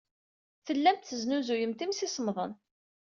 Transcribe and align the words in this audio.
Tellamt 0.65 1.03
tesnuzuyemt 1.09 1.83
imsisemḍen. 1.85 2.51